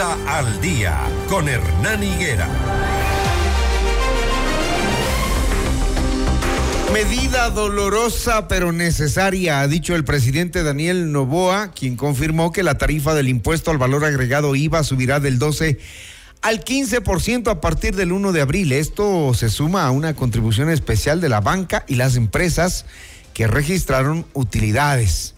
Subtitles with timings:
[0.00, 0.96] Al día
[1.28, 2.48] con Hernán Higuera.
[6.92, 13.12] Medida dolorosa pero necesaria, ha dicho el presidente Daniel Novoa, quien confirmó que la tarifa
[13.14, 15.80] del impuesto al valor agregado IVA subirá del 12
[16.42, 18.70] al 15% a partir del 1 de abril.
[18.70, 22.86] Esto se suma a una contribución especial de la banca y las empresas
[23.34, 25.34] que registraron utilidades.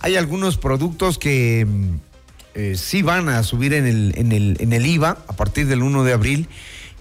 [0.00, 2.11] Hay algunos productos que mm,
[2.54, 5.82] eh, sí van a subir en el, en, el, en el IVA a partir del
[5.82, 6.48] 1 de abril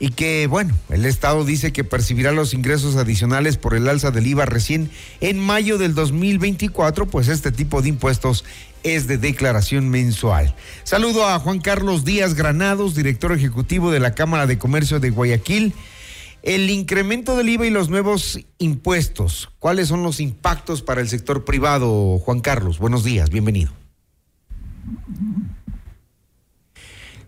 [0.02, 4.25] y que, bueno, el Estado dice que percibirá los ingresos adicionales por el alza del
[4.25, 4.89] IVA recién
[5.20, 8.44] en mayo del 2024, pues este tipo de impuestos
[8.81, 10.55] es de declaración mensual.
[10.84, 15.75] Saludo a Juan Carlos Díaz Granados, director ejecutivo de la Cámara de Comercio de Guayaquil.
[16.41, 21.45] El incremento del IVA y los nuevos impuestos, ¿cuáles son los impactos para el sector
[21.45, 22.17] privado?
[22.17, 23.72] Juan Carlos, buenos días, bienvenido.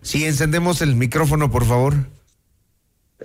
[0.04, 1.94] Si encendemos el micrófono, por favor.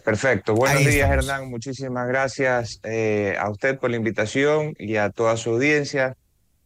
[0.06, 0.56] Perfecto.
[0.56, 1.50] Buenos días, Hernán.
[1.50, 6.16] Muchísimas gracias eh, a usted por la invitación y a toda su audiencia.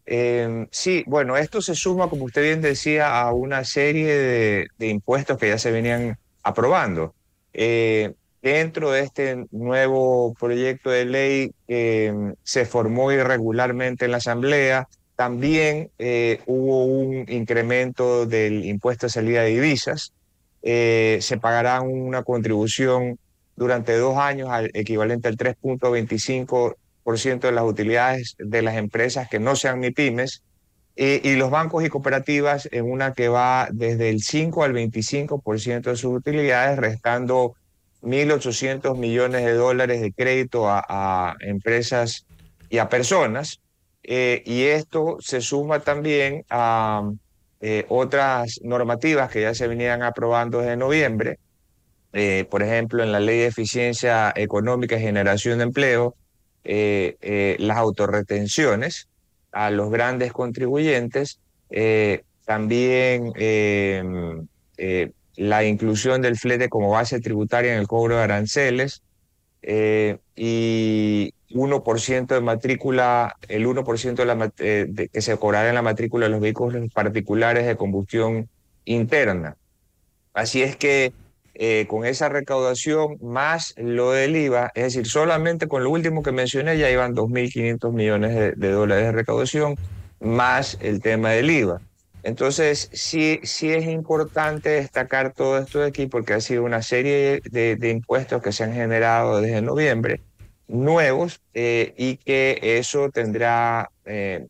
[0.06, 5.40] Eh, sí, bueno, esto se suma, como usted bien decía, a una serie de, impuestos
[5.40, 7.16] que ya se venían aprobando.
[7.52, 14.88] Eh, dentro de este nuevo proyecto de ley que se formó irregularmente en la Asamblea,
[15.16, 15.90] también
[16.46, 20.14] hubo un incremento del impuesto de salida de divisas.
[20.62, 23.20] se pagará una contribución
[23.56, 29.56] durante dos años al equivalente al 3.25% de las utilidades de las empresas que no
[29.56, 30.44] sean MIPIMES
[30.96, 35.82] y, y, los bancos y cooperativas en una que va desde el 5 al 25%
[35.82, 37.56] de sus utilidades, restando
[38.04, 42.26] 1.800 millones de dólares de crédito a, empresas
[42.70, 43.60] y a personas.
[44.04, 47.10] Eh, y esto se suma también a
[47.62, 51.40] eh, otras normativas que ya se venían aprobando desde noviembre,
[52.12, 56.16] eh, por ejemplo, en la ley de eficiencia económica y generación de empleo,
[56.66, 59.08] las autorretenciones
[59.52, 61.40] a los grandes contribuyentes,
[62.46, 64.48] también em,
[65.36, 69.02] la inclusión del flete como base tributaria en el cobro de aranceles
[70.36, 76.32] y 1% de matrícula, el 1% de la, que se cobrará en la matrícula de
[76.32, 78.50] los vehículos particulares de combustión
[78.86, 79.56] interna.
[80.34, 81.14] Así es que
[81.56, 86.32] eh, con esa recaudación más lo del IVA, es decir, solamente con lo último que
[86.32, 89.76] mencioné ya iban 2.500 millones de, dólares de recaudación,
[90.20, 91.80] más el tema del IVA.
[92.24, 97.42] Entonces, sí, sí es importante destacar todo esto de aquí porque ha sido una serie
[97.52, 100.22] de, impuestos que se han generado desde noviembre,
[100.68, 104.48] nuevos, eh, y que eso tendrá eh,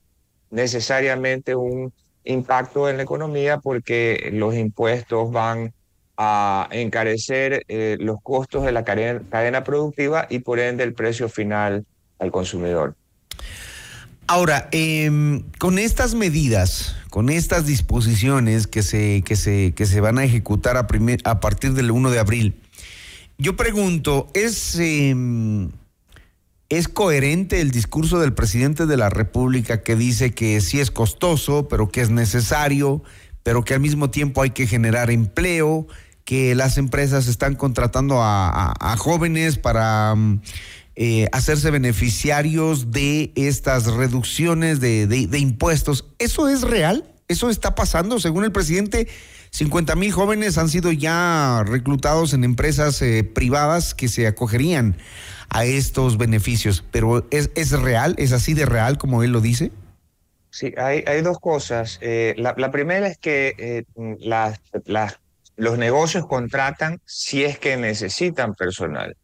[0.51, 1.91] necesariamente un
[2.24, 5.73] impacto en la economía porque los impuestos van
[6.18, 11.85] a encarecer eh, los costos de la cadena, productiva y por ende el precio final
[12.19, 12.96] al consumidor.
[14.28, 20.18] Ahora, em, con estas medidas, con estas disposiciones que se, que se, que se van
[20.18, 20.88] a ejecutar a,
[21.25, 22.56] a partir del 1 de abril,
[23.38, 25.72] yo pregunto, ¿es, em,
[26.78, 31.67] ¿es coherente el discurso del presidente de la República que dice que sí es costoso,
[31.67, 33.03] pero que es necesario,
[33.44, 35.88] pero que al mismo tiempo hay que generar empleo,
[36.25, 40.41] que las empresas están contratando a, jóvenes para mm,
[40.95, 46.05] eh, hacerse beneficiarios de estas reducciones de, impuestos.
[46.17, 47.05] ¿Eso es real?
[47.28, 48.19] ¿Eso está pasando?
[48.19, 49.07] Según el presidente,
[49.51, 54.97] 50 mil jóvenes han sido ya reclutados en empresas eh, privadas que se acogerían
[55.53, 56.84] a estos beneficios.
[56.91, 58.16] Pero ¿es, ¿es real?
[58.18, 59.72] ¿Es así de real como él lo dice?
[60.50, 61.97] Sí, hay, hay dos cosas.
[62.02, 63.86] Eh, la, primera es que
[64.19, 65.18] las, las
[65.56, 69.16] los negocios contratan si es que necesitan personal.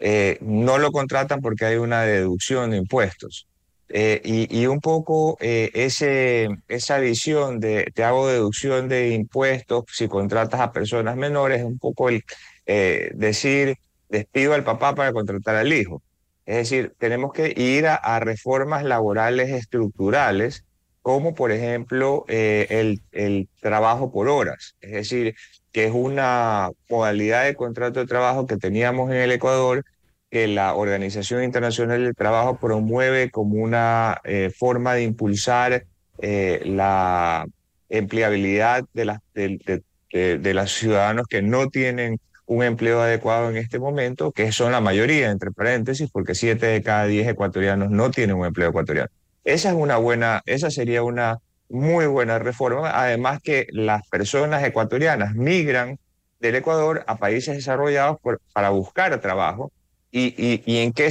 [0.00, 3.46] Eh, no lo contratan porque hay una deducción de impuestos.
[3.88, 10.08] Eh, y, un poco eh, ese, esa visión de te hago deducción de impuestos si
[10.08, 12.24] contratas a personas menores es un poco el
[12.64, 13.76] decir
[14.12, 16.02] despido al papá para contratar al hijo.
[16.46, 20.64] Es decir, tenemos que ir a, reformas laborales estructurales
[21.00, 24.76] como por ejemplo el, el, trabajo por horas.
[24.80, 25.34] Es decir,
[25.72, 29.84] que es una modalidad de contrato de trabajo que teníamos en el Ecuador,
[30.30, 35.84] que la Organización Internacional del Trabajo promueve como una eh, forma de impulsar
[36.18, 37.46] eh, la
[37.88, 43.78] empleabilidad de, las de, de, los ciudadanos que no tienen un empleo adecuado en este
[43.78, 48.36] momento, que son la mayoría, entre paréntesis, porque siete de cada diez ecuatorianos no tienen
[48.36, 49.08] un empleo ecuatoriano.
[49.44, 55.34] Esa es una buena, esa sería una muy buena reforma, además que las personas ecuatorianas
[55.34, 55.98] migran
[56.38, 58.18] del Ecuador a países desarrollados
[58.52, 59.72] para buscar trabajo
[60.10, 61.08] y, y, en que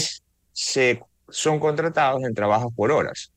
[0.53, 3.30] se son contratados en trabajos por horas.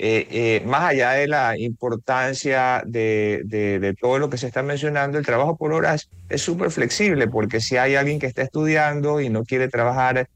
[0.00, 5.18] Eh, eh, más allá de la importancia de, de, todo lo que se está mencionando,
[5.18, 9.28] el trabajo por horas es súper flexible porque si hay alguien que está estudiando y
[9.28, 10.28] no quiere trabajar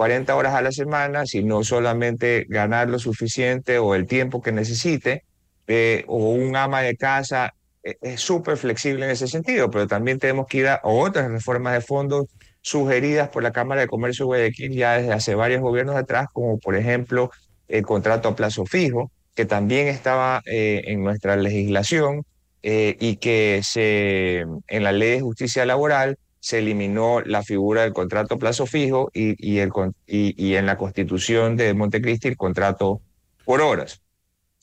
[0.00, 5.24] 40 horas a la semana, sino solamente ganar lo suficiente o el tiempo que necesite,
[5.66, 10.18] eh, o un ama de casa, eh, es súper flexible en ese sentido, pero también
[10.18, 12.26] tenemos que ir a otras reformas de fondos
[12.62, 16.58] sugeridas por la Cámara de Comercio de Guayaquil ya desde hace varios gobiernos atrás, como
[16.58, 17.30] por ejemplo
[17.70, 22.24] el contrato a plazo fijo, que también estaba eh, en nuestra legislación
[22.62, 28.34] y que se, en la ley de justicia laboral se eliminó la figura del contrato
[28.34, 29.70] a plazo fijo y, y, el,
[30.06, 33.02] y, en la constitución de Montecristi el contrato
[33.44, 34.00] por horas,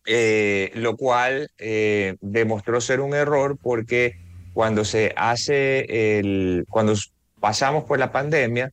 [0.05, 4.19] eh, lo cual eh, demostró ser un error porque
[4.53, 6.95] cuando se hace el, cuando
[7.39, 8.71] pasamos por la pandemia,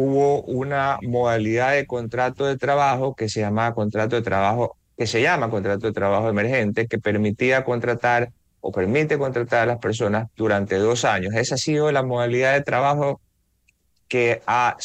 [0.00, 5.20] hubo una modalidad de contrato de trabajo que se llamaba contrato de trabajo, que se
[5.20, 8.30] llama contrato de trabajo emergente, que permitía contratar
[8.60, 11.34] o permite contratar a las personas durante dos años.
[11.34, 13.20] Esa ha sido la modalidad de trabajo
[14.06, 14.76] que ha,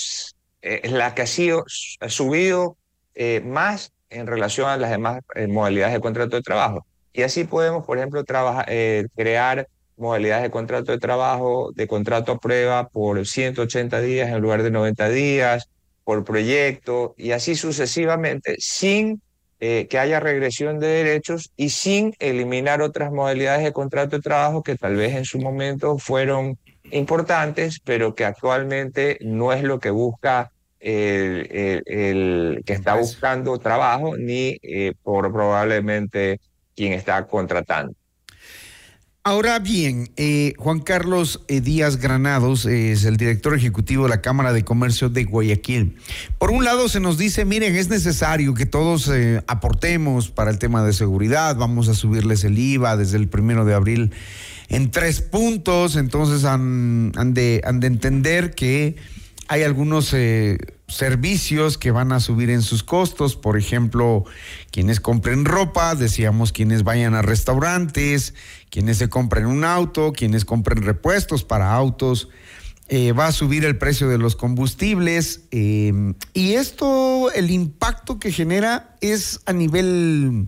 [0.64, 1.64] eh, la que ha sido
[2.00, 2.76] ha subido
[3.14, 6.88] eh, más en relación a las demás eh, modalidades de contrato de trabajo.
[7.14, 8.66] Y así podemos, por ejemplo, trabajar,
[9.16, 9.68] crear
[9.98, 14.72] modalidades de contrato de trabajo, de contrato a prueba por 180 días en lugar de
[14.72, 15.70] 90 días,
[16.04, 19.22] por proyecto, y así sucesivamente, sin
[19.60, 24.62] eh, que haya regresión de derechos y sin eliminar otras modalidades de contrato de trabajo
[24.62, 26.58] que tal vez en su momento fueron
[26.92, 30.52] importantes, pero que actualmente no es lo que busca
[30.82, 36.42] el, que está buscando trabajo ni eh, por probablemente
[36.76, 37.94] quien está contratando.
[39.26, 44.52] Ahora bien, eh, Juan Carlos eh, Díaz Granados es el director ejecutivo de la Cámara
[44.52, 45.96] de Comercio de Guayaquil.
[46.38, 50.60] Por un lado se nos dice, miren, es necesario que todos eh, aportemos para el
[50.60, 54.12] tema de seguridad, vamos a subirles el IVA desde el primero de abril
[54.68, 58.98] en tres puntos, entonces han de entender que
[59.48, 60.14] hay algunos
[60.96, 64.26] servicios que van a subir en sus costos, por ejemplo,
[64.72, 68.34] quienes compren ropa, decíamos quienes vayan a restaurantes,
[68.70, 72.30] quienes se compren un auto, quienes compren repuestos para autos,
[72.90, 78.32] eh, va a subir el precio de los combustibles em, y esto, el impacto que
[78.32, 80.48] genera es a nivel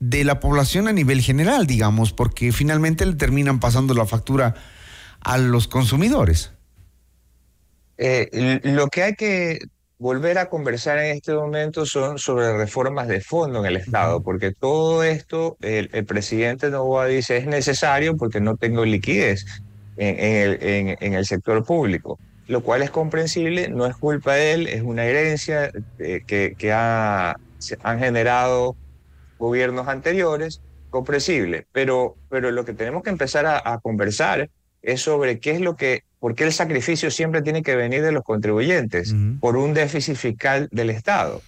[0.00, 4.54] de la población a nivel general, digamos, porque finalmente le terminan pasando la factura
[5.20, 6.52] a los consumidores.
[8.02, 9.58] Eh, lo que hay que
[9.98, 14.52] volver a conversar en este momento son sobre reformas de fondo en el Estado, porque
[14.52, 19.44] todo esto, el, presidente Novoa dice, es necesario porque no tengo liquidez
[19.98, 25.04] en, el, sector público, lo cual es comprensible, no es culpa de él, es una
[25.04, 27.36] herencia eh, que, ha,
[27.82, 28.76] han generado
[29.38, 34.48] gobiernos anteriores, comprensible, pero, pero lo que tenemos que empezar a conversar
[34.80, 38.22] es sobre qué es lo que porque el sacrificio siempre tiene que venir de los
[38.22, 41.42] contribuyentes por un déficit fiscal del Estado.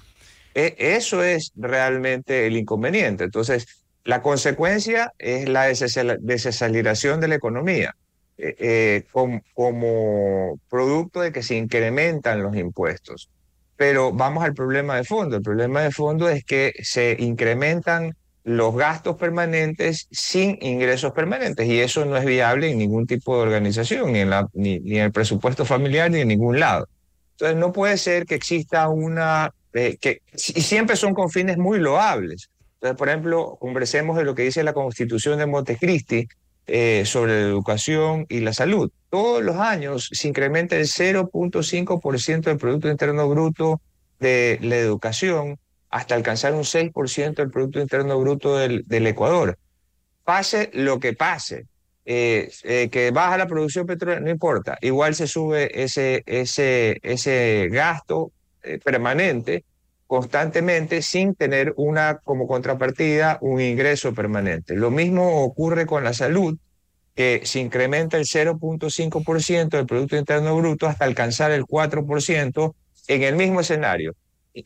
[0.55, 3.25] E, eso es realmente el inconveniente.
[3.25, 7.95] Entonces, la consecuencia es la desaceleración de la economía
[8.39, 13.29] eh, eh, como, producto de que se incrementan los impuestos.
[13.77, 15.37] Pero vamos al problema de fondo.
[15.37, 21.79] El problema de fondo es que se incrementan los gastos permanentes sin ingresos permanentes y
[21.79, 25.13] eso no es viable en ningún tipo de organización, ni en, la, ni, en el
[25.13, 26.89] presupuesto familiar ni en ningún lado.
[27.33, 31.79] Entonces no puede ser que exista una, eh, que, y siempre son con fines muy
[31.79, 32.51] loables.
[32.75, 36.27] Entonces, por ejemplo, conversemos de lo que dice la Constitución de Montecristi
[36.67, 38.91] eh, sobre la educación y la salud.
[39.09, 43.81] Todos los años se incrementa el 0.5% del Producto Interno Bruto
[44.19, 45.59] de la educación
[45.93, 49.59] hasta alcanzar un 6% del Producto Interno Bruto del, Ecuador.
[50.25, 51.67] Pase lo que pase,
[52.07, 57.69] eh, eh, que baja la producción petrolera, no importa, igual se sube ese, ese, ese
[57.71, 58.33] gasto
[58.63, 59.65] eh, permanente
[60.07, 64.75] constantemente sin tener una como contrapartida un ingreso permanente.
[64.75, 66.59] Lo mismo ocurre con la salud,
[67.15, 72.75] que se incrementa el 0.5% del Producto Interno Bruto hasta alcanzar el 4%
[73.09, 74.15] en el mismo escenario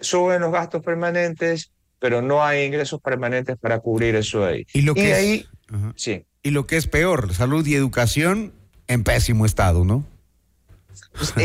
[0.01, 4.67] suben los gastos permanentes, pero no hay ingresos permanentes para cubrir eso ahí.
[4.73, 5.47] Y, lo que ahí,
[5.97, 6.25] sí.
[6.43, 8.53] Y lo que es peor, salud y educación
[8.87, 10.05] en pésimo estado, ¿no?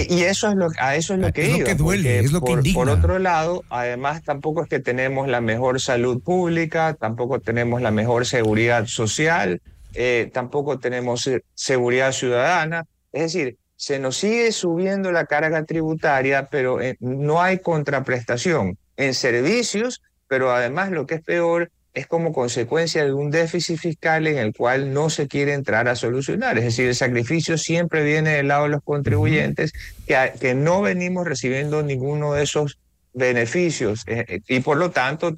[0.09, 2.41] y eso es lo, a eso es lo que es Lo que duele, es lo
[2.41, 2.75] que indigna.
[2.75, 7.91] Por otro lado, además tampoco es que tenemos la mejor salud pública, tampoco tenemos la
[7.91, 9.61] mejor seguridad social,
[9.93, 12.85] eh, tampoco tenemos seguridad ciudadana.
[13.11, 19.15] Es decir, se nos sigue subiendo la carga tributaria, pero eh, no hay contraprestación en
[19.15, 24.37] servicios, pero además lo que es peor es como consecuencia de un déficit fiscal en
[24.37, 26.59] el cual no se quiere entrar a solucionar.
[26.59, 29.73] Es decir, el sacrificio siempre viene del lado de los contribuyentes
[30.05, 32.77] que, que no venimos recibiendo ninguno de esos
[33.13, 35.35] beneficios eh, eh, y por lo tanto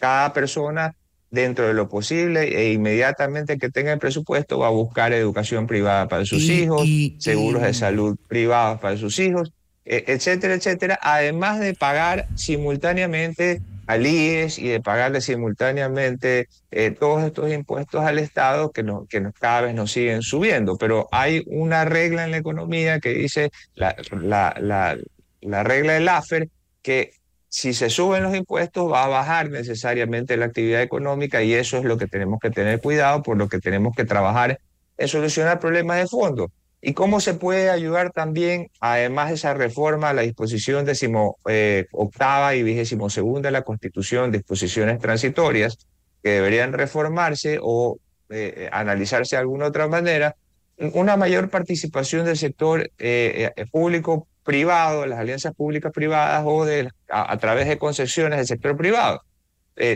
[0.00, 0.96] cada persona
[1.30, 6.08] dentro de lo posible e inmediatamente que tenga el presupuesto va a buscar educación privada
[6.08, 9.52] para sus hijos, seguros de salud privados para sus hijos,
[9.84, 17.24] e, etcétera, etcétera, además de pagar simultáneamente al IES y de pagarle simultáneamente eh, todos
[17.24, 20.76] estos impuestos al Estado que, no, que cada vez nos siguen subiendo.
[20.76, 24.98] Pero hay una regla en la economía que dice, la, la, la,
[25.40, 26.50] la regla del AFER,
[26.82, 27.12] que
[27.48, 31.84] si se suben los impuestos va a bajar necesariamente la actividad económica y eso es
[31.84, 34.60] lo que tenemos que tener cuidado, por lo que tenemos que trabajar
[34.98, 36.50] en solucionar problemas de fondo.
[36.80, 41.86] ¿Y cómo se puede ayudar también, además de esa reforma, a la disposición decimo, eh,
[41.90, 45.78] octava y vigésimo segunda de la Constitución, disposiciones transitorias
[46.22, 50.36] que deberían reformarse o eh, analizarse de alguna otra manera?
[50.76, 57.36] Una mayor participación del sector eh, público privado, las alianzas públicas privadas o de, a,
[57.36, 59.22] través de concesiones del sector privado.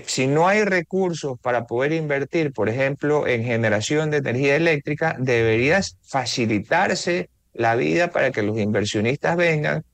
[0.05, 5.97] si no hay recursos para poder invertir, por ejemplo, en generación de energía eléctrica, deberías
[6.03, 9.85] facilitarse la vida para que los inversionistas vengan,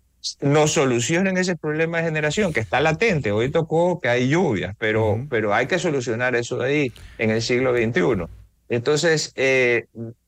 [0.41, 3.31] nos solucionen ese problema de generación que está latente.
[3.31, 7.43] Hoy tocó que hay lluvias, pero, pero hay que solucionar eso de ahí en el
[7.43, 8.27] siglo XXI.
[8.69, 9.87] Entonces, eh,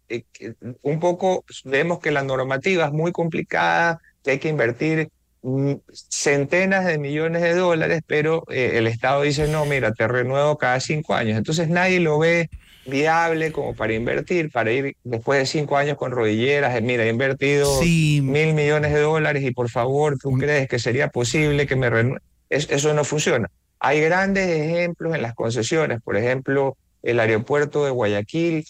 [0.09, 0.25] eh,
[0.83, 5.09] un poco vemos que la normativa es muy complicada, que hay que invertir
[5.43, 10.59] mm, centenas de millones de dólares, pero eh, el Estado dice, no, mira, te renuevo
[10.59, 11.39] cada cinco años.
[11.39, 12.49] Entonces nadie lo ve
[12.87, 17.09] viable como para invertir, para ir después de cinco años con rodilleras, eh, mira, he
[17.09, 21.91] invertido mil millones de dólares y por favor, ¿tú crees que sería posible que me
[21.91, 22.21] renueve?
[22.49, 23.49] eso no funciona.
[23.79, 28.65] Hay grandes ejemplos en las concesiones, por ejemplo, el aeropuerto de Guayaquil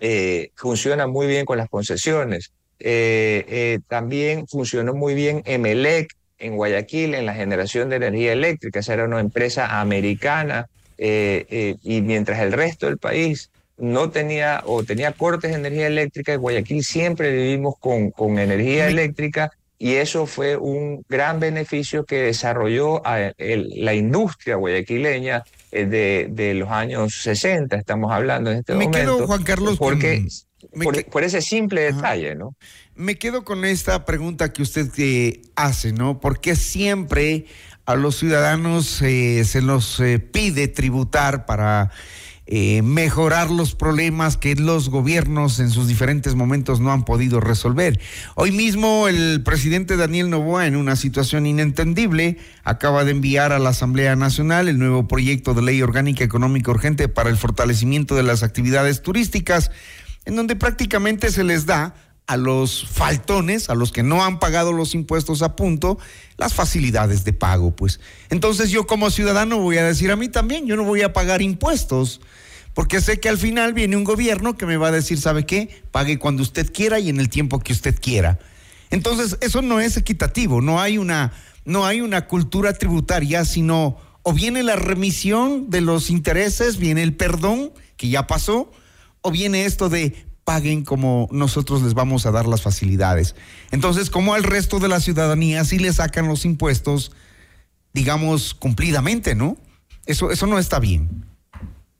[0.00, 2.52] eh, funciona muy bien con las concesiones.
[2.80, 8.80] Eh, eh, también funcionó muy bien Emelec en Guayaquil en la generación de energía eléctrica.
[8.80, 14.82] Esa era una empresa americana eh, y mientras el resto del país no tenía o
[14.84, 20.26] tenía cortes de energía eléctrica, en Guayaquil siempre vivimos con, con energía eléctrica y eso
[20.26, 28.10] fue un gran beneficio que desarrolló la industria guayaquileña de, de, los años 60, estamos
[28.10, 29.16] hablando en este Me momento.
[29.16, 30.26] Quedo, Juan Carlos, porque
[31.10, 32.56] por, ese simple detalle, ¿no?
[32.94, 36.20] Me quedo con esta pregunta que usted eh, hace, ¿no?
[36.20, 37.46] ¿Por qué siempre
[37.86, 41.90] a los ciudadanos eh, se nos eh, pide tributar para
[42.82, 48.00] mejorar los problemas que los gobiernos en sus diferentes momentos no han podido resolver.
[48.36, 53.68] Hoy mismo el presidente Daniel Novoa, en una situación inentendible, acaba de enviar a la
[53.68, 58.42] Asamblea Nacional el nuevo proyecto de ley orgánica económica urgente para el fortalecimiento de las
[58.42, 59.70] actividades turísticas
[60.28, 61.94] en donde prácticamente se les da
[62.26, 65.98] a los faltones, a los que no han pagado los impuestos a punto,
[66.36, 67.98] las facilidades de pago, pues.
[68.28, 71.40] Entonces yo como ciudadano voy a decir a mí también, yo no voy a pagar
[71.40, 72.20] impuestos,
[72.74, 75.82] porque sé que al final viene un gobierno que me va a decir, ¿sabe qué?
[75.92, 78.38] Pague cuando usted quiera y en el tiempo que usted quiera.
[78.90, 81.32] Entonces, eso no es equitativo, no hay una
[81.64, 87.16] no hay una cultura tributaria, sino o viene la remisión de los intereses, viene el
[87.16, 88.70] perdón que ya pasó,
[89.22, 93.34] o viene esto de paguen como nosotros les vamos a dar las facilidades.
[93.70, 97.12] Entonces, como al resto de la ciudadanía sí le sacan los impuestos,
[97.92, 99.58] digamos, cumplidamente, ¿no?
[100.06, 101.26] Eso, eso no está bien.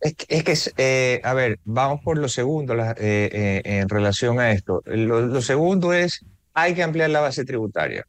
[0.01, 4.83] Es que, eh, a ver, vamos por lo segundo eh, eh, en relación a esto.
[4.87, 8.07] Lo, segundo es, hay que ampliar la base tributaria.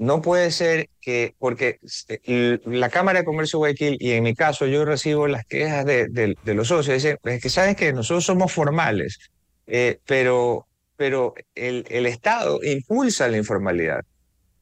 [0.00, 1.78] No puede ser que, porque
[2.64, 6.08] la Cámara de Comercio de Guayaquil, y en mi caso yo recibo las quejas de,
[6.08, 9.18] de los socios, dicen, es que sabes que nosotros somos formales,
[9.66, 10.66] eh, pero,
[10.96, 14.02] pero el, el, Estado impulsa la informalidad.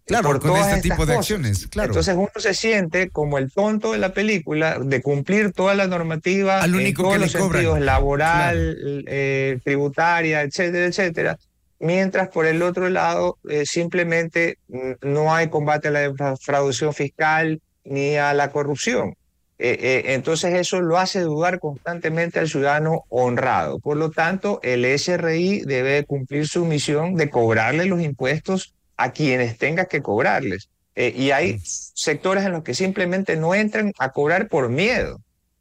[0.07, 1.91] Claro, por con este tipo de acciones, claro.
[1.91, 6.63] Entonces uno se siente como el tonto de la película de cumplir toda la normativa
[6.63, 11.39] Al único en todos que los sentidos, laboral, eh, tributaria, etcétera, etcétera.
[11.81, 14.59] Mientras por el otro lado eh, simplemente
[15.03, 19.15] no hay combate a la defraudación fiscal ni a la corrupción.
[19.59, 23.81] entonces eso lo hace dudar constantemente al ciudadano honrado.
[23.81, 29.59] Por lo tanto, el SRI debe cumplir su misión de cobrarle los impuestos a quienes
[29.59, 30.69] tenga que cobrarles.
[30.97, 35.21] y hay sectores en los que simplemente no entran a cobrar por miedo.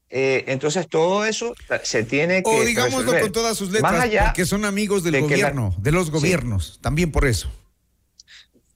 [0.10, 2.50] Eh, entonces todo eso se tiene que.
[2.50, 7.12] O digámoslo con todas sus letras, que son amigos del gobierno, de los gobiernos, también
[7.12, 7.52] por eso.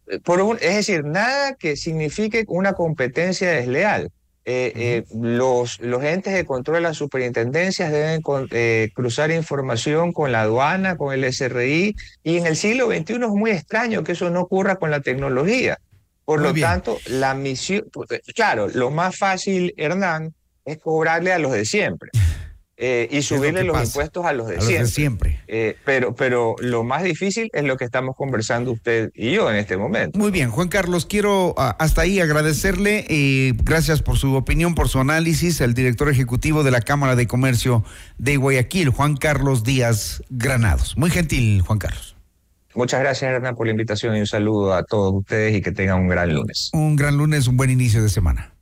[0.08, 4.12] Eh, por es decir, nada que signifique una competencia desleal.
[4.44, 8.22] Eh, los, los entes de control de las superintendencias deben
[8.92, 13.52] cruzar información con la aduana, con el SRI, y en el siglo XXI es muy
[13.52, 15.80] extraño que eso no ocurra con la tecnología.
[16.26, 17.86] Por lo tanto, la misión,
[18.36, 20.34] claro, lo más fácil, Hernán,
[20.66, 22.12] es cobrarle a los de siempre.
[22.84, 24.88] Eh, y subirle los impuestos a los de siempre.
[24.88, 25.40] siempre.
[25.48, 29.58] Eh, pero, pero lo más difícil es lo que estamos conversando usted y yo en
[29.58, 30.18] este momento.
[30.18, 33.06] Muy bien, Juan Carlos, quiero ah, hasta ahí agradecerle.
[33.08, 37.28] Eh, gracias por su opinión, por su análisis, el director ejecutivo de la Cámara de
[37.28, 37.84] Comercio
[38.18, 40.98] de Guayaquil, Juan Carlos Díaz Granados.
[40.98, 42.16] Muy gentil, Juan Carlos.
[42.74, 46.00] Muchas gracias, Hernán, por la invitación y un saludo a todos ustedes y que tengan
[46.00, 46.72] un gran lunes.
[46.74, 48.56] Un gran lunes, un buen inicio de semana.